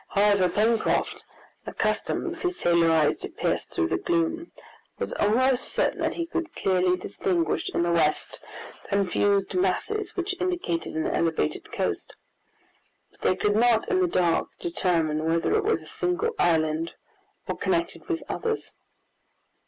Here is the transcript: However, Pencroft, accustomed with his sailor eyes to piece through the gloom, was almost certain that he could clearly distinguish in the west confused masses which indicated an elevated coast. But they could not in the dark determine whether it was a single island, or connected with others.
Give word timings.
However, 0.15 0.49
Pencroft, 0.49 1.23
accustomed 1.67 2.27
with 2.31 2.41
his 2.41 2.57
sailor 2.57 2.89
eyes 2.89 3.17
to 3.17 3.29
piece 3.29 3.65
through 3.65 3.89
the 3.89 3.99
gloom, 3.99 4.51
was 4.97 5.13
almost 5.13 5.69
certain 5.69 5.99
that 6.01 6.15
he 6.15 6.25
could 6.25 6.55
clearly 6.55 6.97
distinguish 6.97 7.69
in 7.69 7.83
the 7.83 7.91
west 7.91 8.39
confused 8.89 9.53
masses 9.53 10.15
which 10.15 10.33
indicated 10.41 10.95
an 10.95 11.05
elevated 11.05 11.71
coast. 11.71 12.15
But 13.11 13.21
they 13.21 13.35
could 13.35 13.55
not 13.55 13.87
in 13.89 13.99
the 14.01 14.07
dark 14.07 14.47
determine 14.59 15.23
whether 15.23 15.53
it 15.55 15.63
was 15.63 15.83
a 15.83 15.85
single 15.85 16.33
island, 16.39 16.93
or 17.47 17.55
connected 17.55 18.09
with 18.09 18.23
others. 18.27 18.73